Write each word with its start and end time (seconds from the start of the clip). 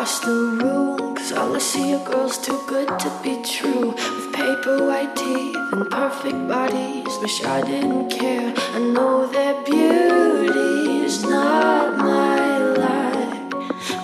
across 0.00 0.20
the 0.20 0.32
room. 0.32 1.14
Cause 1.14 1.32
all 1.32 1.54
I 1.54 1.58
see 1.58 1.92
are 1.94 2.04
girls 2.06 2.38
too 2.38 2.58
good 2.66 2.88
to 2.88 3.10
be 3.22 3.42
true. 3.42 3.88
With 3.90 4.32
paper 4.32 4.86
white 4.86 5.14
teeth 5.14 5.56
and 5.72 5.90
perfect 5.90 6.48
bodies. 6.48 7.12
Wish 7.20 7.44
I 7.44 7.60
didn't 7.60 8.08
care. 8.08 8.54
I 8.56 8.78
know 8.78 9.26
their 9.26 9.62
beauty 9.62 11.04
is 11.04 11.22
not 11.22 11.98
my 11.98 12.58
life. 12.84 13.50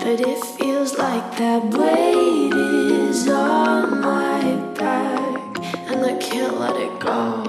But 0.02 0.20
it 0.20 0.44
feels 0.58 0.98
like 0.98 1.26
that 1.38 1.70
blade 1.70 2.52
is 2.52 3.26
on 3.28 4.02
my 4.02 4.42
back. 4.74 5.58
And 5.88 6.04
I 6.04 6.14
can't 6.18 6.60
let 6.60 6.76
it 6.76 7.00
go. 7.00 7.45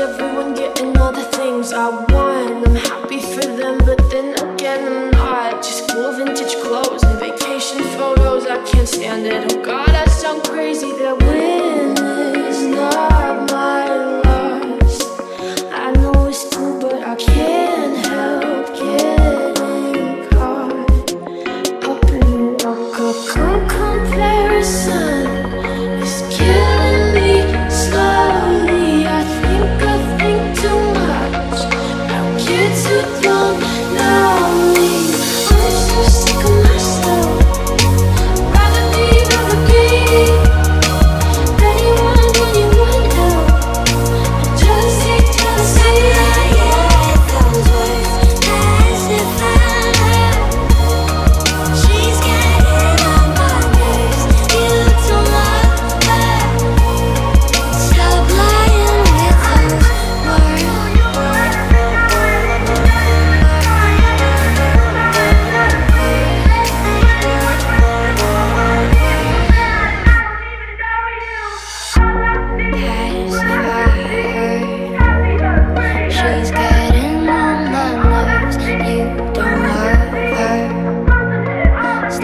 everyone 0.00 0.54
getting 0.54 0.96
all 0.98 1.12
the 1.12 1.24
things 1.24 1.72
I 1.72 1.88
want. 1.88 2.68
I'm 2.68 2.74
happy 2.74 3.20
for 3.20 3.40
them, 3.40 3.78
but 3.78 3.98
then 4.10 4.38
again, 4.38 4.86
I'm 4.86 5.10
not. 5.10 5.62
Just 5.62 5.90
cool 5.90 6.12
vintage 6.12 6.54
clothes 6.62 7.02
and 7.02 7.18
vacation 7.18 7.82
photos. 7.96 8.46
I 8.46 8.62
can't 8.64 8.88
stand 8.88 9.26
it. 9.26 9.52
Oh, 9.52 9.62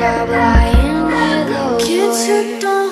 with 0.05 1.49
the 1.49 1.85
Kids 1.85 2.27
who 2.27 2.61
don't 2.61 2.84